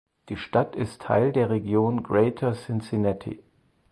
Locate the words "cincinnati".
2.55-3.43